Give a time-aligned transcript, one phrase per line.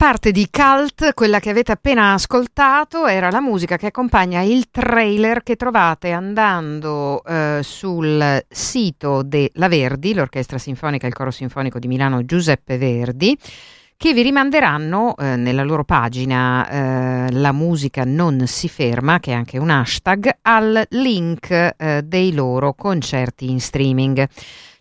[0.00, 5.42] Parte di Cult, quella che avete appena ascoltato, era la musica che accompagna il trailer
[5.42, 11.86] che trovate andando eh, sul sito della Verdi, l'Orchestra Sinfonica e il Coro Sinfonico di
[11.86, 13.36] Milano Giuseppe Verdi,
[13.94, 19.34] che vi rimanderanno eh, nella loro pagina eh, La musica non si ferma, che è
[19.34, 24.26] anche un hashtag, al link eh, dei loro concerti in streaming.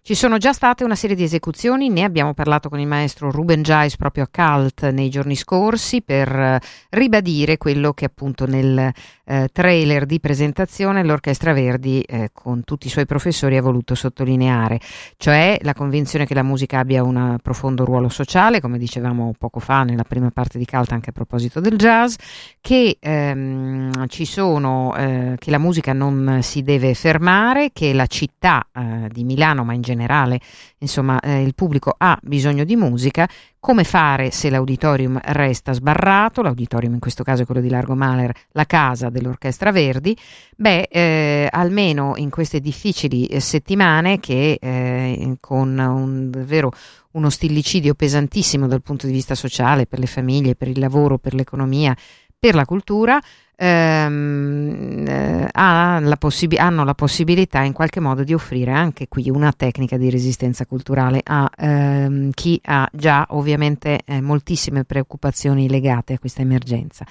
[0.02, 3.62] Ci sono già state una serie di esecuzioni, ne abbiamo parlato con il maestro Ruben
[3.62, 6.59] Giais proprio a Cult nei giorni scorsi per eh,
[6.91, 8.91] ribadire quello che appunto nel
[9.25, 14.80] eh, trailer di presentazione l'Orchestra Verdi eh, con tutti i suoi professori ha voluto sottolineare,
[15.17, 19.84] cioè la convinzione che la musica abbia un profondo ruolo sociale, come dicevamo poco fa
[19.84, 22.16] nella prima parte di Cult anche a proposito del jazz,
[22.61, 28.66] che ehm, ci sono, eh, che la musica non si deve fermare, che la città
[28.73, 30.39] eh, di Milano, ma in generale
[30.79, 33.27] insomma, eh, il pubblico ha bisogno di musica.
[33.59, 36.41] Come fare se l'auditorium resta sbarrato?
[36.41, 40.15] L'auditorium in questo caso è quello di Largo Mahler, la casa dell'Orchestra Verdi.
[40.55, 46.71] Beh, eh, almeno in queste difficili eh, settimane che eh, con un davvero
[47.11, 51.33] uno stillicidio pesantissimo dal punto di vista sociale, per le famiglie, per il lavoro, per
[51.33, 51.95] l'economia,
[52.39, 53.19] per la cultura,
[53.55, 59.29] ehm, eh, ha la possib- hanno la possibilità in qualche modo di offrire anche qui
[59.29, 66.13] una tecnica di resistenza culturale a ehm, chi ha già ovviamente eh, moltissime preoccupazioni legate
[66.13, 67.05] a questa emergenza.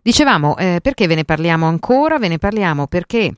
[0.00, 2.18] Dicevamo, eh, perché ve ne parliamo ancora?
[2.18, 3.34] Ve ne parliamo perché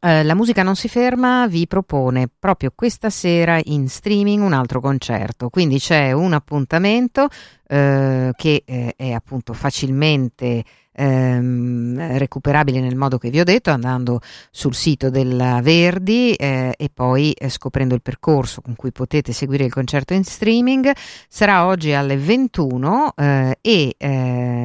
[0.00, 4.80] eh, la musica non si ferma vi propone proprio questa sera in streaming un altro
[4.80, 7.28] concerto, quindi c'è un appuntamento
[7.68, 10.64] eh, che eh, è appunto facilmente
[10.96, 16.90] ehm, recuperabile nel modo che vi ho detto, andando sul sito della Verdi eh, e
[16.92, 20.90] poi eh, scoprendo il percorso con cui potete seguire il concerto in streaming.
[21.28, 23.96] Sarà oggi alle 21 eh, e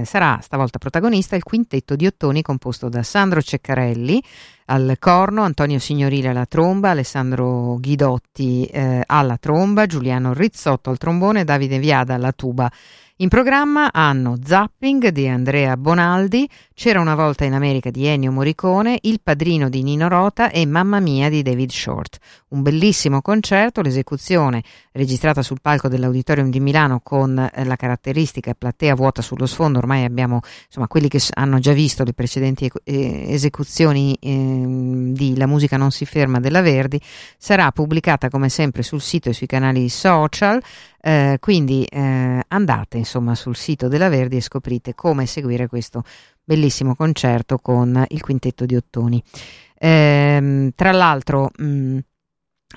[0.06, 4.24] sarà stavolta protagonista il quintetto di ottoni composto da Sandro Ceccarelli
[4.66, 8.70] al corno, Antonio Signorile alla tromba, Alessandro Ghidotti
[9.06, 12.72] alla tromba, Giuliano Rizzotto al trombone, Davide Viada alla tuba
[13.22, 16.50] in programma hanno Zapping di Andrea Bonaldi,
[16.82, 21.00] C'era una volta in America di Ennio Morricone, Il padrino di Nino Rota e Mamma
[21.00, 22.18] mia di David Short.
[22.48, 28.96] Un bellissimo concerto, l'esecuzione registrata sul palco dell'Auditorium di Milano con eh, la caratteristica platea
[28.96, 34.18] vuota sullo sfondo, ormai abbiamo insomma quelli che hanno già visto le precedenti eh, esecuzioni
[34.20, 37.00] eh, di La musica non si ferma della Verdi,
[37.38, 40.60] sarà pubblicata come sempre sul sito e sui canali social.
[41.04, 46.04] Eh, quindi eh, andate insomma sul sito della Verdi e scoprite come seguire questo
[46.44, 49.22] bellissimo concerto con il quintetto di Ottoni.
[49.78, 51.98] Eh, tra l'altro mh, mm,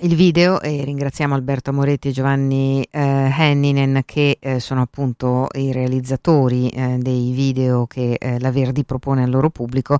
[0.00, 5.70] il video e ringraziamo Alberto Moretti e Giovanni eh, Henninen che eh, sono appunto i
[5.70, 9.98] realizzatori eh, dei video che eh, la Verdi propone al loro pubblico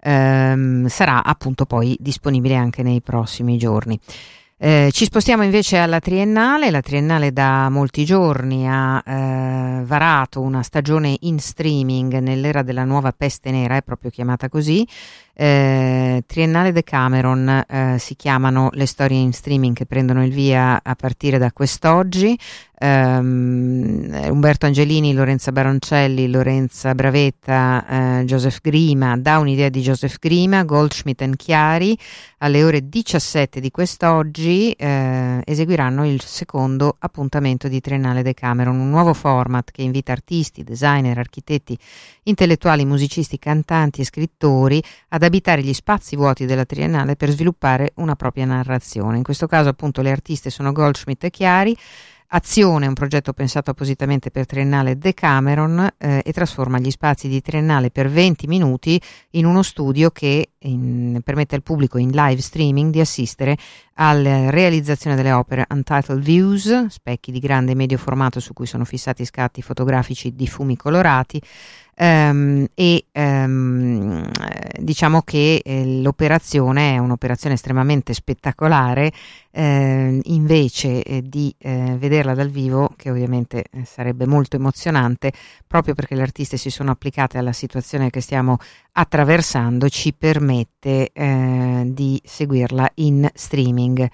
[0.00, 3.98] ehm, sarà appunto poi disponibile anche nei prossimi giorni.
[4.56, 10.62] Eh, ci spostiamo invece alla Triennale, la Triennale da molti giorni ha eh, varato una
[10.62, 14.86] stagione in streaming nell'era della nuova peste nera, è proprio chiamata così,
[15.34, 20.94] eh, Triennale Decameron eh, si chiamano le storie in streaming che prendono il via a
[20.94, 22.38] partire da quest'oggi.
[22.84, 30.64] Um, Umberto Angelini, Lorenza Baroncelli, Lorenza Bravetta, uh, Joseph Grima, da un'idea di Joseph Grima,
[30.64, 31.96] Goldschmidt Chiari,
[32.38, 39.14] alle ore 17 di quest'oggi uh, eseguiranno il secondo appuntamento di Triennale Decameron, un nuovo
[39.14, 41.78] format che invita artisti, designer, architetti,
[42.24, 48.14] intellettuali, musicisti, cantanti e scrittori ad abitare gli spazi vuoti della Triennale per sviluppare una
[48.14, 49.16] propria narrazione.
[49.16, 51.74] In questo caso appunto le artiste sono Goldschmidt e Chiari,
[52.36, 57.92] Azione, un progetto pensato appositamente per Triennale Decameron eh, e trasforma gli spazi di Triennale
[57.92, 59.00] per 20 minuti
[59.30, 63.56] in uno studio che in, permette al pubblico in live streaming di assistere
[63.94, 68.84] alla realizzazione delle opere Untitled Views, specchi di grande e medio formato su cui sono
[68.84, 71.40] fissati scatti fotografici di fumi colorati,
[71.96, 74.28] Um, e um,
[74.80, 79.12] diciamo che eh, l'operazione è un'operazione estremamente spettacolare
[79.52, 85.32] eh, invece eh, di eh, vederla dal vivo che ovviamente eh, sarebbe molto emozionante
[85.68, 88.58] proprio perché le artiste si sono applicate alla situazione che stiamo
[88.90, 94.10] attraversando ci permette eh, di seguirla in streaming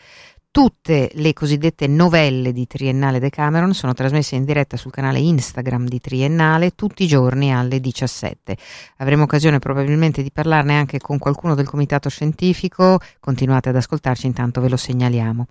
[0.52, 6.00] Tutte le cosiddette novelle di Triennale Decameron sono trasmesse in diretta sul canale Instagram di
[6.00, 8.56] Triennale tutti i giorni alle 17.
[8.96, 14.60] Avremo occasione probabilmente di parlarne anche con qualcuno del comitato scientifico, continuate ad ascoltarci, intanto
[14.60, 15.46] ve lo segnaliamo.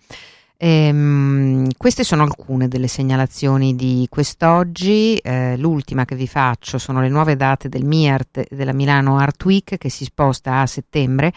[0.58, 5.16] Ehm, queste sono alcune delle segnalazioni di quest'oggi.
[5.16, 9.78] Eh, l'ultima che vi faccio sono le nuove date del MIART della Milano Art Week
[9.78, 11.32] che si sposta a settembre.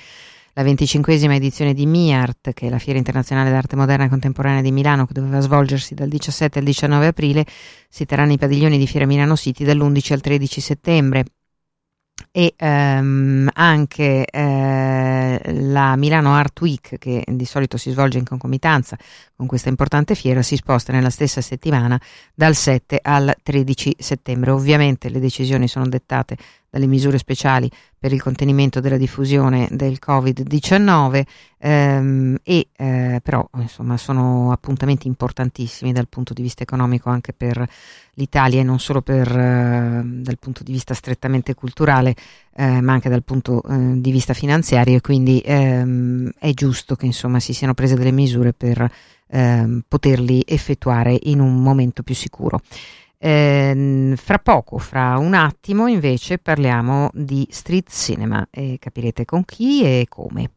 [0.55, 4.71] La venticinquesima edizione di MIART, che è la Fiera Internazionale d'Arte Moderna e Contemporanea di
[4.71, 7.47] Milano, che doveva svolgersi dal 17 al 19 aprile,
[7.89, 11.25] si terrà nei padiglioni di Fiera Milano City dall'11 al 13 settembre
[12.31, 18.97] e ehm, anche eh, la Milano Art Week che di solito si svolge in concomitanza
[19.37, 22.01] con questa importante fiera si sposta nella stessa settimana
[22.35, 24.51] dal 7 al 13 settembre.
[24.51, 26.37] Ovviamente le decisioni sono dettate
[26.73, 31.23] dalle misure speciali per il contenimento della diffusione del Covid-19
[31.59, 37.69] ehm, e eh, però insomma sono appuntamenti importantissimi dal punto di vista economico anche per
[38.15, 42.15] l'Italia e non solo per, eh, dal punto di vista strettamente culturale
[42.55, 47.05] eh, ma anche dal punto eh, di vista finanziario e quindi ehm, è giusto che
[47.05, 48.91] insomma si siano prese delle misure per
[49.29, 52.63] ehm, poterli effettuare in un momento più sicuro.
[53.25, 59.85] Eh, fra poco, fra un attimo, invece parliamo di street cinema e capirete con chi
[59.85, 60.51] e come.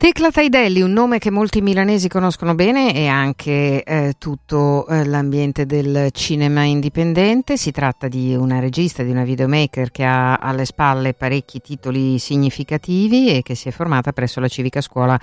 [0.00, 5.66] Tecla Taidelli, un nome che molti milanesi conoscono bene e anche eh, tutto eh, l'ambiente
[5.66, 7.58] del cinema indipendente.
[7.58, 13.36] Si tratta di una regista, di una videomaker che ha alle spalle parecchi titoli significativi
[13.36, 15.20] e che si è formata presso la Civica Scuola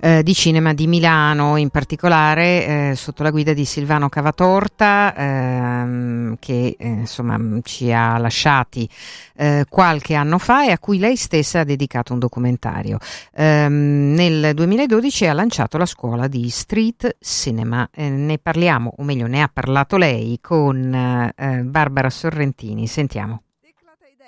[0.00, 6.36] eh, di cinema di Milano, in particolare eh, sotto la guida di Silvano Cavatorta, ehm,
[6.38, 8.88] che eh, insomma ci ha lasciati
[9.36, 12.98] eh, qualche anno fa e a cui lei stessa ha dedicato un documentario.
[13.34, 17.88] Ehm, nel 2012 ha lanciato la scuola di street cinema.
[17.92, 21.32] Eh, ne parliamo, o meglio, ne ha parlato lei con
[21.64, 22.86] Barbara Sorrentini.
[22.86, 23.42] Sentiamo.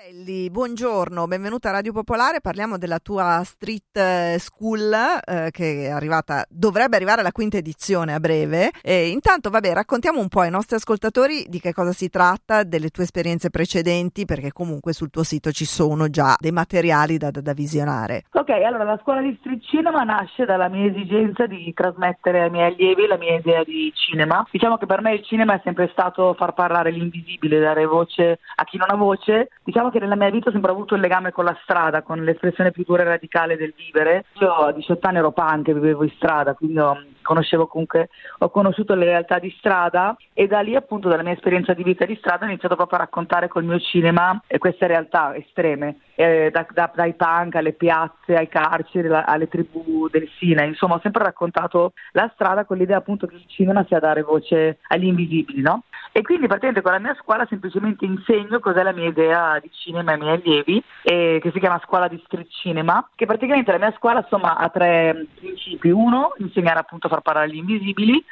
[0.04, 2.40] Belli, buongiorno, benvenuta a Radio Popolare.
[2.40, 8.12] Parliamo della tua Street eh, School eh, che è arrivata, dovrebbe arrivare alla quinta edizione
[8.12, 8.72] a breve.
[8.82, 12.88] E intanto, vabbè, raccontiamo un po' ai nostri ascoltatori di che cosa si tratta, delle
[12.88, 17.40] tue esperienze precedenti, perché comunque sul tuo sito ci sono già dei materiali da, da,
[17.40, 18.24] da visionare.
[18.32, 22.72] Ok, allora la scuola di Street Cinema nasce dalla mia esigenza di trasmettere ai miei
[22.72, 24.44] allievi la mia idea di cinema.
[24.50, 28.64] Diciamo che per me il cinema è sempre stato far parlare l'invisibile, dare voce a
[28.64, 29.50] chi non ha voce.
[29.62, 32.72] Diciamo che nella mia vita ho sempre avuto il legame con la strada, con l'espressione
[32.72, 34.24] più dura e radicale del vivere.
[34.40, 38.94] Io a 18 anni ero punk vivevo in strada, quindi ho, conoscevo comunque, ho conosciuto
[38.94, 42.44] le realtà di strada e da lì appunto dalla mia esperienza di vita di strada
[42.44, 47.14] ho iniziato proprio a raccontare col mio cinema queste realtà estreme, eh, da, da, dai
[47.14, 52.64] punk alle piazze, ai carceri, alle tribù del Sinai, insomma ho sempre raccontato la strada
[52.64, 55.82] con l'idea appunto che il cinema sia dare voce agli invisibili, no?
[56.14, 60.12] E quindi praticamente con la mia scuola semplicemente insegno cos'è la mia idea di cinema
[60.12, 63.94] ai miei allievi, eh, che si chiama Scuola di Street Cinema, che praticamente la mia
[63.96, 65.88] scuola insomma ha tre principi.
[65.88, 68.24] Uno, insegnare appunto far parlare gli invisibili,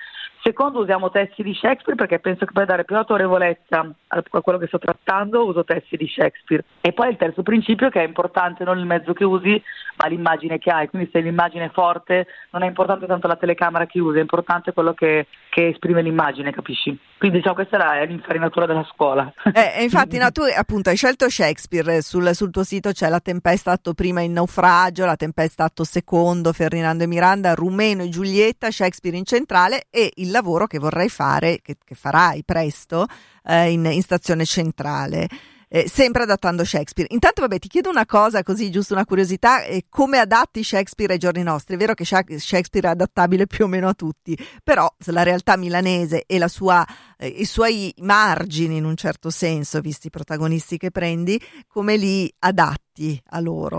[0.42, 4.68] Secondo, usiamo testi di Shakespeare perché penso che per dare più autorevolezza a quello che
[4.68, 6.64] sto trattando uso testi di Shakespeare.
[6.80, 9.62] E poi il terzo principio che è importante non il mezzo che usi,
[9.96, 10.88] ma l'immagine che hai.
[10.88, 14.72] Quindi se l'immagine è forte non è importante tanto la telecamera che usi, è importante
[14.72, 16.98] quello che, che esprime l'immagine, capisci?
[17.18, 19.32] Quindi diciamo questa è l'infarinatura della scuola.
[19.60, 23.72] Eh, infatti no, tu appunto hai scelto Shakespeare, sul, sul, tuo sito c'è La Tempesta
[23.72, 29.16] atto prima in naufragio, La Tempesta atto secondo, Ferdinando e Miranda, Rumeno e Giulietta, Shakespeare
[29.16, 33.06] in centrale e il lavoro che vorrai fare, che, che farai presto
[33.44, 35.28] eh, in, in stazione centrale
[35.72, 37.08] eh, sempre adattando Shakespeare.
[37.14, 41.18] Intanto, vabbè, ti chiedo una cosa, così giusto una curiosità: eh, come adatti Shakespeare ai
[41.18, 41.76] giorni nostri?
[41.76, 46.24] È vero che Shakespeare è adattabile più o meno a tutti, però la realtà milanese
[46.26, 46.84] e sua,
[47.16, 52.32] eh, i suoi margini, in un certo senso, visti i protagonisti che prendi, come li
[52.40, 53.78] adatti a loro?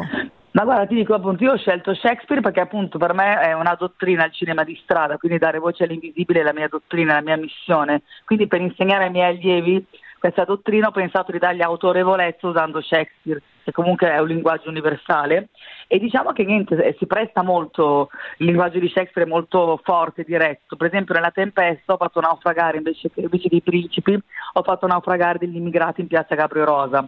[0.62, 3.74] Ma guarda, ti dico appunto, io ho scelto Shakespeare perché appunto per me è una
[3.74, 7.36] dottrina il cinema di strada, quindi dare voce all'invisibile è la mia dottrina, la mia
[7.36, 8.04] missione.
[8.26, 9.84] Quindi per insegnare ai miei allievi
[10.20, 15.48] questa dottrina ho pensato di dargli autorevolezza usando Shakespeare, che comunque è un linguaggio universale.
[15.88, 20.24] E diciamo che niente, eh, si presta molto, il linguaggio di Shakespeare è molto forte,
[20.24, 20.76] diretto.
[20.76, 24.14] Per esempio nella Tempesta ho fatto naufragare invece, invece dei principi,
[24.54, 27.04] ho fatto naufragare degli immigrati in piazza Caprio Rosa.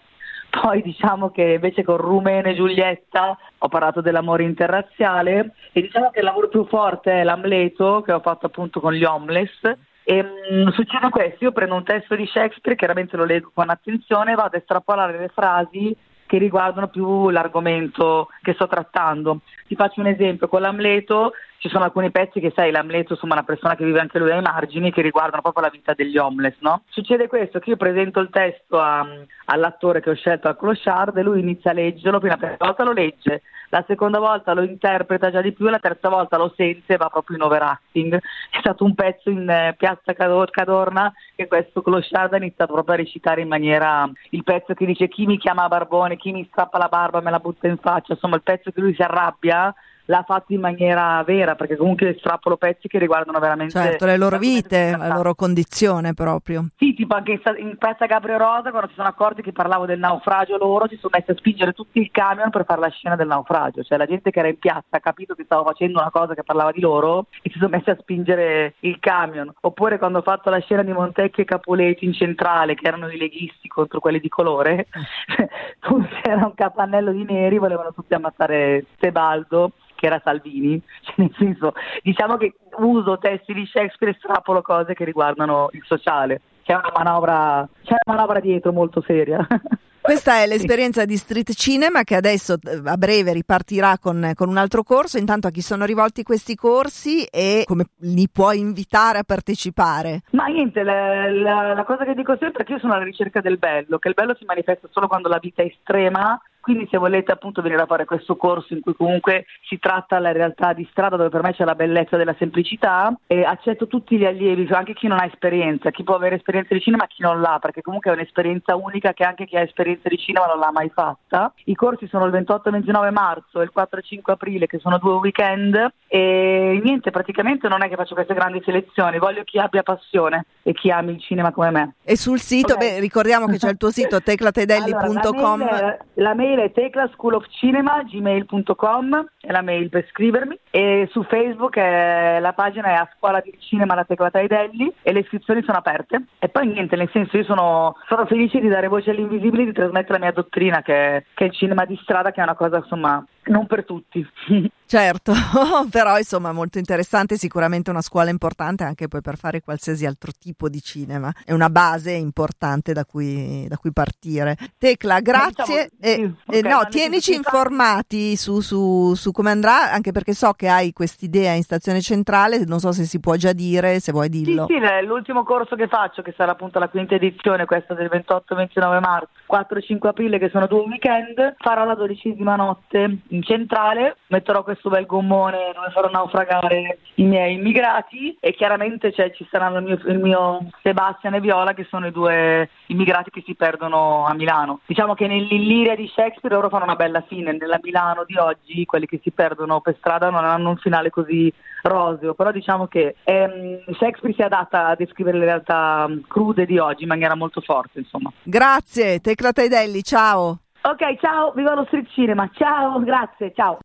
[0.62, 6.20] Poi diciamo che invece con Rumene e Giulietta ho parlato dell'amore interrazziale e diciamo che
[6.20, 9.60] il lavoro più forte è l'Amleto che ho fatto appunto con gli homeless
[10.04, 14.36] e, mh, succede questo, io prendo un testo di Shakespeare, chiaramente lo leggo con attenzione,
[14.36, 15.96] vado a estrapolare le frasi
[16.28, 19.40] che riguardano più l'argomento che sto trattando.
[19.68, 21.32] Ti faccio un esempio, con l'Amleto
[21.63, 24.41] ci sono alcuni pezzi che sai, l'Amleto insomma una persona che vive anche lui ai
[24.41, 26.84] margini che riguardano proprio la vita degli homeless, no?
[26.89, 29.08] Succede questo, che io presento il testo a,
[29.46, 32.84] all'attore che ho scelto al clochard e lui inizia a leggerlo, prima la prima volta
[32.84, 36.96] lo legge, la seconda volta lo interpreta già di più, la terza volta lo sente
[36.96, 38.13] e va proprio in overacting.
[38.15, 42.98] È stato un pezzo in eh, Piazza Cadorna che questo Clochard ha iniziato proprio a
[42.98, 46.89] recitare in maniera il pezzo che dice chi mi chiama Barbone, chi mi strappa la
[46.89, 49.74] barba me la butta in faccia, insomma il pezzo che lui si arrabbia
[50.06, 53.74] l'ha fatto in maniera vera, perché comunque strappolo pezzi che riguardano veramente...
[53.74, 56.68] Certo, le loro vite, la loro condizione proprio.
[56.78, 60.58] Sì, tipo anche in Piazza Gabriel Rosa, quando si sono accorti che parlavo del naufragio
[60.58, 63.84] loro, si sono messi a spingere tutti il camion per fare la scena del naufragio,
[63.84, 66.44] cioè la gente che era in piazza ha capito che stavo facendo una cosa che
[66.44, 69.54] parlava di loro e si sono messi a spingere il camion.
[69.62, 73.18] Oppure quando ho fatto la scena di Montecchi e Capuleti in centrale, che erano i
[73.18, 74.88] leghisti contro quelli di colore,
[76.22, 79.72] c'era un capannello di neri, volevano tutti ammazzare Tebaldo
[80.04, 84.94] che era Salvini, cioè, nel senso, diciamo che uso testi di Shakespeare e strapolo cose
[84.94, 86.42] che riguardano il sociale.
[86.64, 89.46] C'è una manovra, c'è una manovra dietro molto seria.
[90.04, 94.58] Questa è l'esperienza di Street Cinema che adesso eh, a breve ripartirà con, con, un
[94.58, 95.18] altro corso.
[95.18, 100.24] Intanto a chi sono rivolti questi corsi e come li puoi invitare a partecipare?
[100.32, 103.40] Ma niente, la, la, la cosa che dico sempre è che io sono alla ricerca
[103.40, 106.98] del bello, che il bello si manifesta solo quando la vita è estrema quindi se
[106.98, 110.88] volete appunto venire a fare questo corso in cui comunque si tratta la realtà di
[110.89, 114.93] strada dove per me c'è la bellezza della semplicità e accetto tutti gli allievi, anche
[114.93, 118.12] chi non ha esperienza, chi può avere esperienza di cinema, chi non l'ha, perché comunque
[118.12, 121.51] è un'esperienza unica che anche chi ha esperienza di cinema non l'ha mai fatta.
[121.65, 124.79] I corsi sono il 28 e 29 marzo e il 4 e 5 aprile che
[124.79, 129.60] sono due weekend e niente, praticamente non è che faccio queste grandi selezioni, voglio chi
[129.60, 131.96] abbia passione e chi ami il cinema come me.
[132.03, 132.93] E sul sito, okay.
[132.93, 135.62] beh, ricordiamo che c'è il tuo sito teclatedelli.com.
[135.62, 142.54] Allora, la mail è teclaschoolofcinema.gmail.com è la mail per scrivermi e su Facebook è, la
[142.54, 146.50] pagina è a scuola di cinema la tecla Taidelli e le iscrizioni sono aperte e
[146.50, 150.14] poi niente nel senso io sono, sono felice di dare voce agli invisibili di trasmettere
[150.14, 153.24] la mia dottrina che, che è il cinema di strada che è una cosa insomma
[153.46, 154.26] non per tutti
[154.94, 155.34] Certo,
[155.90, 160.70] però insomma molto interessante, sicuramente una scuola importante anche poi per fare qualsiasi altro tipo
[160.70, 164.56] di cinema, è una base importante da cui, da cui partire.
[164.78, 165.90] Tecla, grazie.
[165.98, 170.68] Diciamo, eh, okay, no, tienici informati su, su, su, come andrà, anche perché so che
[170.68, 174.68] hai quest'idea in stazione centrale, non so se si può già dire, se vuoi dirlo.
[174.68, 179.00] Sì, sì, l'ultimo corso che faccio, che sarà appunto la quinta edizione, questa del 28-29
[179.00, 184.84] marzo, 4-5 aprile, che sono due weekend, farò la dodicesima notte in centrale, metterò questo
[184.84, 189.84] questo bel gommone dove farò naufragare i miei immigrati e chiaramente cioè, ci saranno il
[189.84, 194.34] mio, il mio Sebastian e Viola che sono i due immigrati che si perdono a
[194.34, 194.82] Milano.
[194.86, 199.06] Diciamo che nell'Illiria di Shakespeare loro fanno una bella fine, nella Milano di oggi quelli
[199.06, 201.52] che si perdono per strada non hanno un finale così
[201.84, 207.04] roseo, però diciamo che ehm, Shakespeare si adatta a descrivere le realtà crude di oggi
[207.04, 208.32] in maniera molto forte, insomma.
[208.44, 210.60] Grazie, Tecla Taidelli, ciao.
[210.82, 213.80] Ok, ciao, viva lo street cinema, ciao, grazie, ciao.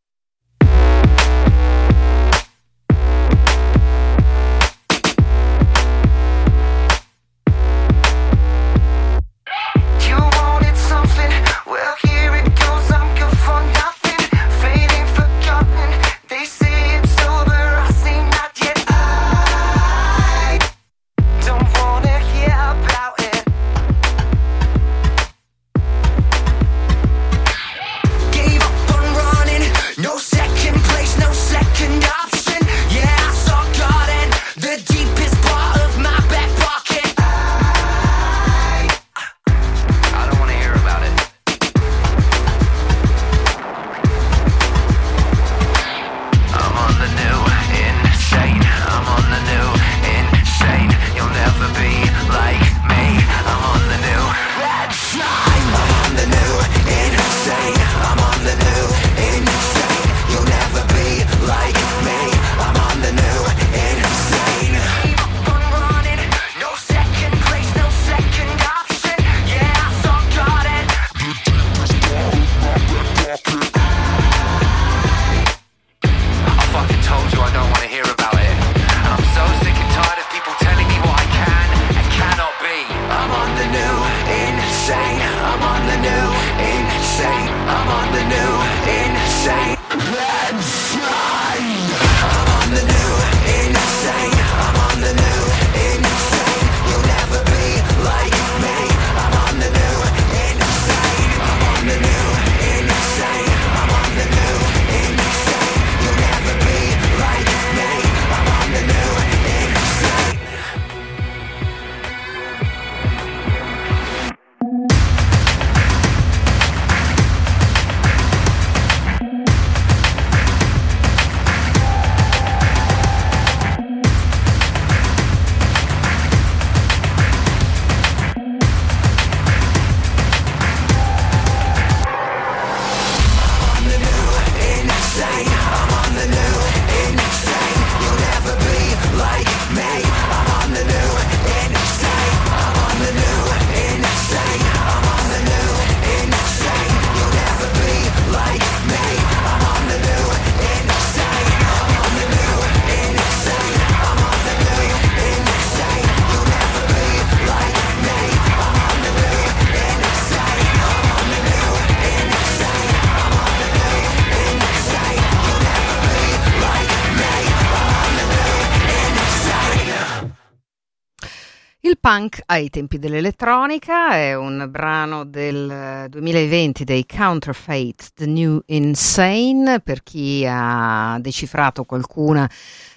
[172.08, 180.02] Punk ai tempi dell'elettronica, è un brano del 2020 dei Counterfeit, The New Insane, per
[180.02, 182.50] chi ha decifrato qualcuna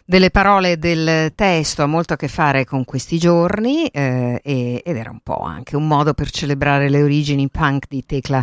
[0.06, 5.12] delle parole del testo ha molto a che fare con questi giorni eh, ed era
[5.12, 8.41] un po' anche un modo per celebrare le origini punk di Tecla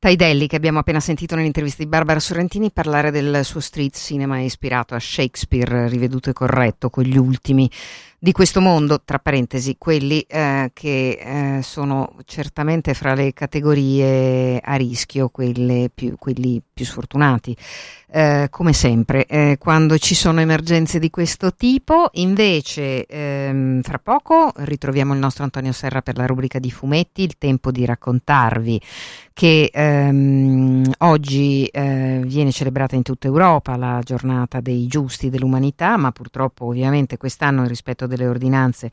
[0.00, 4.94] Taidelli, che abbiamo appena sentito nell'intervista di Barbara Sorrentini, parlare del suo street cinema ispirato
[4.94, 7.70] a Shakespeare, riveduto e corretto con gli ultimi
[8.22, 14.74] di questo mondo, tra parentesi, quelli eh, che eh, sono certamente fra le categorie a
[14.74, 17.56] rischio, più, quelli più sfortunati.
[18.12, 24.52] Eh, come sempre, eh, quando ci sono emergenze di questo tipo, invece, ehm, fra poco
[24.54, 28.80] ritroviamo il nostro Antonio Serra per la rubrica di fumetti, il tempo di raccontarvi
[29.40, 36.12] che ehm, oggi eh, viene celebrata in tutta Europa la giornata dei giusti dell'umanità, ma
[36.12, 38.90] purtroppo ovviamente quest'anno rispetto delle ordinanze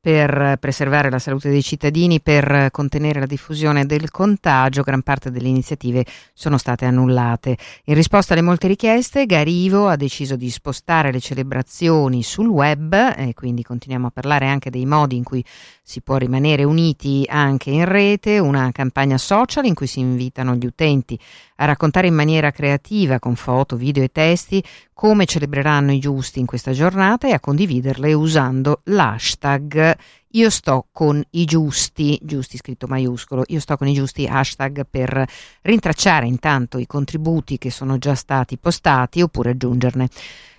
[0.00, 5.48] per preservare la salute dei cittadini, per contenere la diffusione del contagio, gran parte delle
[5.48, 7.56] iniziative sono state annullate.
[7.84, 13.34] In risposta alle molte richieste, Garivo ha deciso di spostare le celebrazioni sul web e
[13.34, 15.44] quindi continuiamo a parlare anche dei modi in cui
[15.82, 20.66] si può rimanere uniti anche in rete, una campagna social in cui si invitano gli
[20.66, 21.18] utenti
[21.56, 26.46] a raccontare in maniera creativa, con foto, video e testi, come celebreranno i giusti in
[26.46, 29.85] questa giornata e a condividerle usando l'hashtag
[30.30, 35.24] io sto con i giusti, giusti scritto maiuscolo, io sto con i giusti hashtag per
[35.62, 40.08] rintracciare intanto i contributi che sono già stati postati oppure aggiungerne.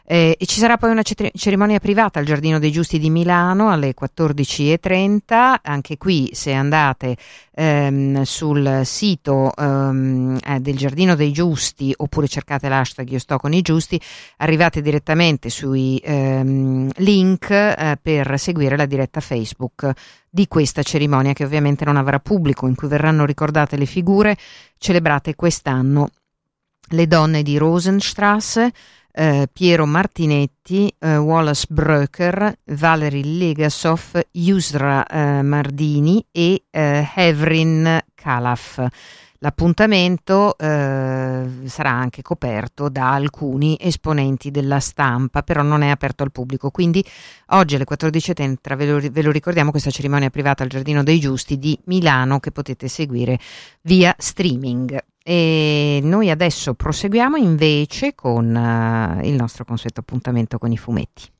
[0.09, 3.93] Eh, e ci sarà poi una cerimonia privata al Giardino dei Giusti di Milano alle
[3.93, 5.57] 14.30.
[5.61, 7.17] Anche qui, se andate
[7.53, 13.51] ehm, sul sito ehm, eh, del Giardino dei Giusti oppure cercate l'hashtag Io sto con
[13.51, 13.99] i giusti,
[14.37, 19.91] arrivate direttamente sui ehm, link eh, per seguire la diretta Facebook
[20.29, 24.37] di questa cerimonia che ovviamente non avrà pubblico, in cui verranno ricordate le figure
[24.77, 26.11] celebrate quest'anno.
[26.91, 28.71] Le donne di Rosenstrasse,
[29.17, 38.79] eh, Piero Martinetti, eh, Wallace Bröker, Valery Legasov, Yusra eh, Mardini e eh, Hevrin Kalaf.
[39.39, 46.31] L'appuntamento eh, sarà anche coperto da alcuni esponenti della stampa, però non è aperto al
[46.31, 46.71] pubblico.
[46.71, 47.05] Quindi
[47.47, 51.59] oggi alle 14.30 ve lo, ve lo ricordiamo questa cerimonia privata al Giardino dei Giusti
[51.59, 53.39] di Milano che potete seguire
[53.81, 54.97] via streaming.
[55.23, 61.35] E noi adesso proseguiamo invece con uh, il nostro consueto appuntamento con i fumetti.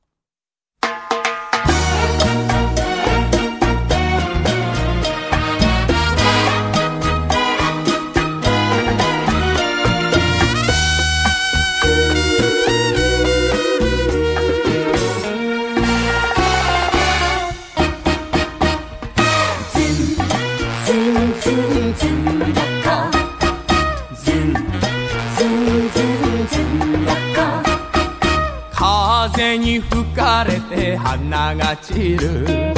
[29.38, 32.73] 風に吹かれて花が散る。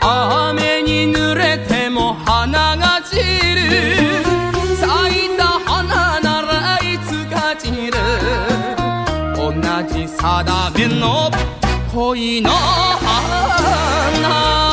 [0.00, 3.22] 雨に濡れても花が散る。
[4.76, 4.86] 咲
[5.26, 7.98] いた花ならいつか散る。
[9.34, 9.50] 同
[9.92, 11.28] じ定めの
[11.92, 14.65] 恋の花。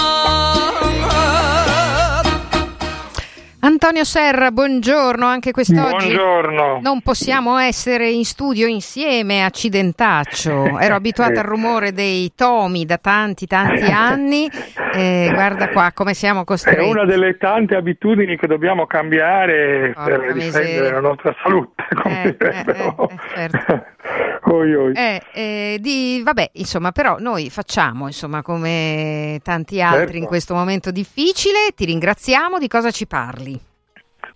[3.66, 6.14] Antonio Serra, buongiorno anche quest'oggi.
[6.14, 6.82] Buongiorno.
[6.82, 10.78] Non possiamo essere in studio insieme, accidentaccio.
[10.80, 14.50] Ero abituata al rumore dei tomi da tanti, tanti anni.
[14.94, 16.84] Eh, guarda qua come siamo costretti.
[16.84, 21.88] È una delle tante abitudini che dobbiamo cambiare Porca per difendere la nostra salute.
[22.04, 23.86] Eh, eh, eh, certo.
[24.46, 24.94] oi, oi.
[24.94, 30.18] Eh, di, vabbè, insomma, però noi facciamo, insomma, come tanti altri certo.
[30.18, 31.72] in questo momento difficile.
[31.76, 32.60] Ti ringraziamo.
[32.60, 33.60] Di cosa ci parli?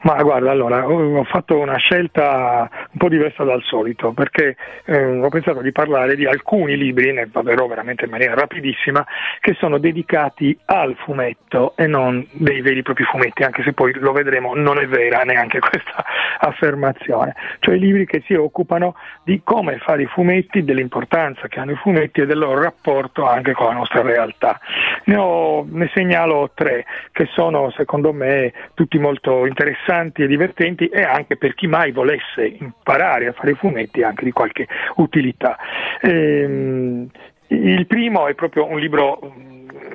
[0.01, 5.29] Ma guarda, allora ho fatto una scelta un po' diversa dal solito perché eh, ho
[5.29, 9.05] pensato di parlare di alcuni libri, ne parlerò veramente in maniera rapidissima,
[9.39, 13.93] che sono dedicati al fumetto e non dei veri e propri fumetti, anche se poi
[13.95, 16.03] lo vedremo non è vera neanche questa
[16.39, 17.35] affermazione.
[17.59, 22.21] Cioè libri che si occupano di come fare i fumetti, dell'importanza che hanno i fumetti
[22.21, 24.59] e del loro rapporto anche con la nostra realtà.
[25.05, 31.01] Ne, ho, ne segnalo tre che sono secondo me tutti molto interessanti e divertenti e
[31.01, 35.57] anche per chi mai volesse imparare a fare fumetti anche di qualche utilità.
[36.01, 37.07] Ehm,
[37.47, 39.19] il primo è proprio un libro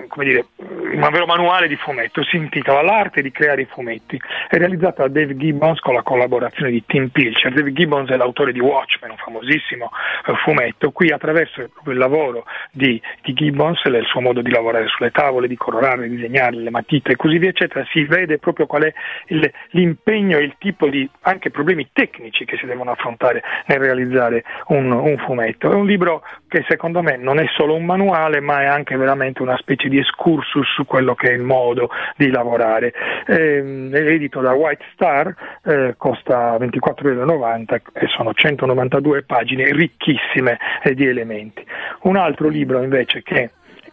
[0.08, 4.56] come dire, un vero manuale di fumetto, si intitola L'arte di creare i fumetti, è
[4.56, 7.52] realizzato da Dave Gibbons con la collaborazione di Tim Pilcher.
[7.52, 9.90] Dave Gibbons è l'autore di Watchmen, un famosissimo
[10.26, 15.10] eh, fumetto, qui attraverso il lavoro di, di Gibbons, il suo modo di lavorare sulle
[15.10, 18.92] tavole, di colorare, disegnare, le matite e così via, eccetera, si vede proprio qual è
[19.28, 24.44] il, l'impegno e il tipo di anche problemi tecnici che si devono affrontare nel realizzare
[24.68, 25.70] un, un fumetto.
[25.70, 29.42] È un libro che secondo me non è solo un manuale, ma è anche veramente
[29.42, 32.92] una specie di excursus su quello che è il modo di lavorare.
[33.24, 41.06] È edito da White Star, eh, costa 24,90 e sono 192 pagine ricchissime eh, di
[41.06, 41.64] elementi.
[42.02, 43.50] Un altro libro invece che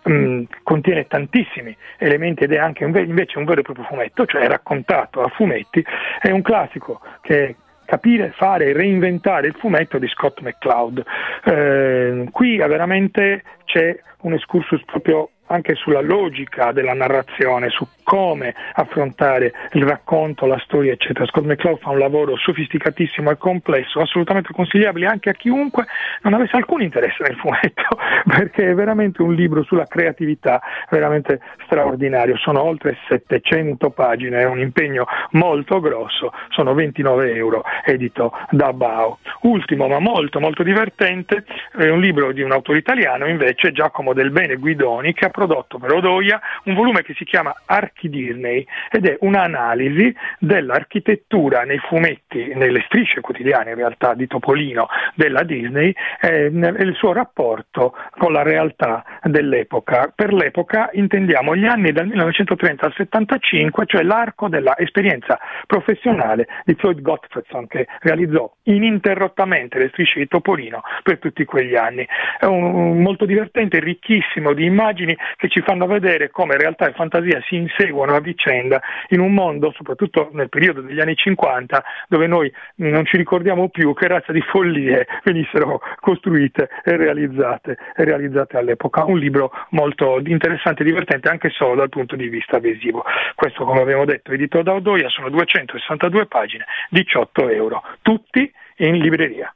[0.09, 5.21] Mm, contiene tantissimi elementi ed è anche invece un vero e proprio fumetto, cioè raccontato
[5.21, 5.85] a fumetti,
[6.21, 11.03] è un classico che capire, fare e reinventare il fumetto di Scott McCloud.
[11.43, 19.53] Eh, qui veramente c'è un excursus proprio anche sulla logica della narrazione, su come affrontare
[19.73, 21.25] il racconto, la storia, eccetera.
[21.25, 25.85] Scott McCloud fa un lavoro sofisticatissimo e complesso, assolutamente consigliabile anche a chiunque
[26.21, 27.83] non avesse alcun interesse nel fumetto,
[28.25, 32.37] perché è veramente un libro sulla creatività veramente straordinario.
[32.37, 39.19] Sono oltre 700 pagine, è un impegno molto grosso, sono 29 euro, edito da Bao.
[39.41, 44.31] Ultimo, ma molto molto divertente, è un libro di un autore italiano, invece Giacomo Del
[44.31, 49.05] Bene Guidoni, che ha prodotto per Odoia un volume che si chiama Archi Disney ed
[49.05, 56.51] è un'analisi dell'architettura nei fumetti, nelle strisce quotidiane in realtà di Topolino della Disney eh,
[56.51, 60.11] e il suo rapporto con la realtà dell'epoca.
[60.13, 66.99] Per l'epoca intendiamo gli anni dal 1930 al 75, cioè l'arco dell'esperienza professionale di Floyd
[66.99, 72.05] Gottfredson che realizzò ininterrottamente le strisce di Topolino per tutti quegli anni.
[72.37, 77.41] È un molto divertente, ricchissimo di immagini che ci fanno vedere come realtà e fantasia
[77.47, 82.27] si inseguono seguono a vicenda in un mondo, soprattutto nel periodo degli anni 50, dove
[82.27, 88.57] noi non ci ricordiamo più che razza di follie venissero costruite e realizzate, e realizzate
[88.57, 89.05] all'epoca.
[89.05, 93.03] Un libro molto interessante e divertente anche solo dal punto di vista visivo.
[93.35, 99.53] Questo, come abbiamo detto, edito da Odoia, sono 262 pagine, 18 euro, tutti in libreria.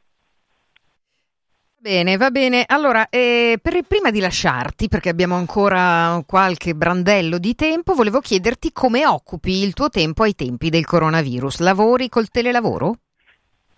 [1.83, 2.63] Bene, va bene.
[2.65, 8.71] Allora, eh, per, prima di lasciarti, perché abbiamo ancora qualche brandello di tempo, volevo chiederti
[8.71, 11.57] come occupi il tuo tempo ai tempi del coronavirus.
[11.57, 12.99] Lavori col telelavoro?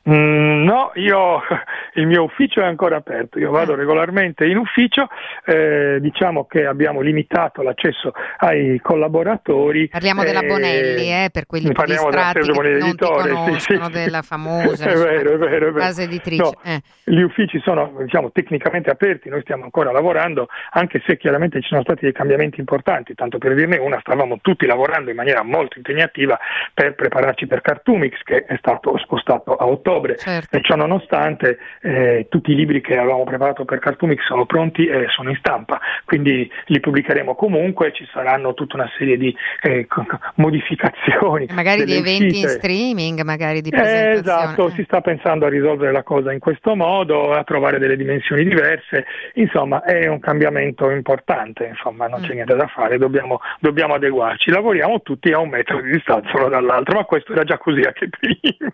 [0.07, 1.41] Mm, no, io
[1.95, 3.75] il mio ufficio è ancora aperto, io vado ah.
[3.75, 5.07] regolarmente in ufficio,
[5.45, 9.87] eh, diciamo che abbiamo limitato l'accesso ai collaboratori.
[9.87, 14.21] Parliamo eh, della Bonelli, eh, per quelli più distratti che non editore, conoscono, sì, della
[14.21, 15.73] famosa è vero, è vero, è vero.
[15.73, 16.41] casa editrice.
[16.41, 16.81] No, eh.
[17.03, 21.81] Gli uffici sono diciamo, tecnicamente aperti, noi stiamo ancora lavorando, anche se chiaramente ci sono
[21.81, 26.37] stati dei cambiamenti importanti, tanto per dirne una, stavamo tutti lavorando in maniera molto impegnativa
[26.73, 30.55] per prepararci per Cartoomix, che è stato spostato a ottobre, certo.
[30.55, 35.08] e ciò nonostante eh, tutti i libri che avevamo preparato per Cartoomix sono pronti e
[35.10, 39.88] sono in stampa, quindi li pubblicheremo comunque, ci saranno tutta una serie di eh,
[40.36, 41.47] modificazioni.
[41.51, 42.39] Magari di eventi uscite.
[42.39, 44.15] in streaming, magari di presentazioni.
[44.15, 47.95] Eh, esatto, si sta pensando a risolvere la cosa in questo modo, a trovare delle
[47.95, 49.05] dimensioni diverse,
[49.36, 52.23] insomma è un cambiamento importante, insomma non mm.
[52.23, 56.49] c'è niente da fare, dobbiamo, dobbiamo, adeguarci, lavoriamo tutti a un metro di distanza l'uno
[56.49, 58.73] dall'altro, ma questo era già così anche prima.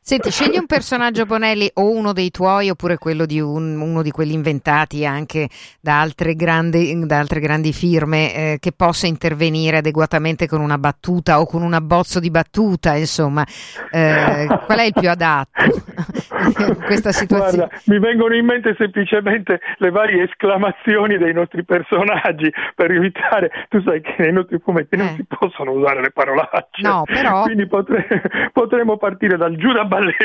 [0.00, 4.10] Senti, scegli un personaggio Bonelli o uno dei tuoi oppure quello di un, uno di
[4.10, 5.48] quelli inventati anche
[5.80, 11.40] da altre grandi, da altre grandi firme eh, che possa intervenire adeguatamente con una battuta
[11.40, 13.44] o con un abbozzo di battuta, insomma,
[13.90, 17.66] eh, qual è il più adatto in questa situazione?
[17.66, 23.80] Guarda, mi vengono in mente semplicemente le varie esclamazioni dei nostri personaggi per evitare, tu
[23.82, 24.98] sai che nei nostri fumetti eh.
[24.98, 27.42] non si possono usare le parolacce, no, però...
[27.42, 28.06] quindi potre,
[28.52, 30.18] potremmo partire dal Giuda Ballerino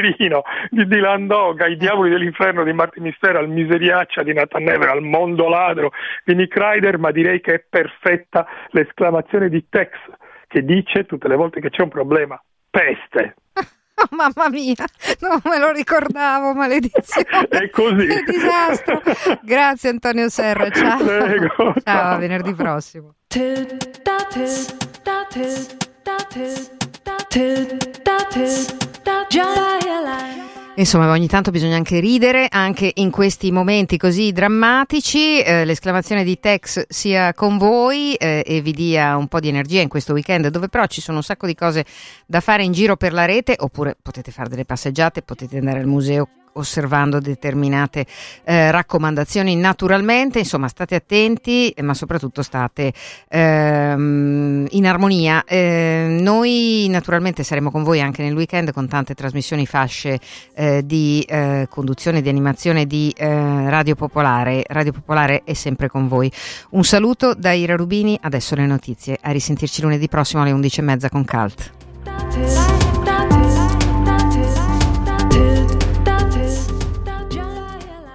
[0.69, 5.01] di Dylan Dog ai diavoli dell'inferno di Martin Mistero al miseriaccia di Nathan Never, al
[5.01, 5.91] mondo ladro
[6.23, 9.91] di Nick Ryder, ma direi che è perfetta l'esclamazione di Tex
[10.47, 13.35] che dice tutte le volte che c'è un problema, peste.
[13.97, 14.85] Oh, mamma mia,
[15.21, 17.47] non me lo ricordavo, maledizione.
[17.47, 18.07] È così.
[18.07, 19.01] Che disastro.
[19.41, 20.97] Grazie Antonio Serra, ciao.
[21.03, 23.15] Prego, ciao, ciao, a venerdì prossimo.
[30.77, 35.41] Insomma, ogni tanto bisogna anche ridere, anche in questi momenti così drammatici.
[35.41, 39.79] Eh, l'esclamazione di Tex sia con voi eh, e vi dia un po' di energia
[39.79, 41.85] in questo weekend, dove però ci sono un sacco di cose
[42.25, 45.87] da fare in giro per la rete, oppure potete fare delle passeggiate, potete andare al
[45.87, 48.05] museo osservando determinate
[48.43, 52.93] eh, raccomandazioni naturalmente, insomma state attenti ma soprattutto state
[53.27, 55.43] ehm, in armonia.
[55.45, 60.19] Eh, noi naturalmente saremo con voi anche nel weekend con tante trasmissioni fasce
[60.53, 64.63] eh, di eh, conduzione, di animazione di eh, Radio Popolare.
[64.67, 66.31] Radio Popolare è sempre con voi.
[66.71, 69.17] Un saluto da Ira Rubini, adesso le notizie.
[69.21, 72.84] A risentirci lunedì prossimo alle 11.30 con Cult.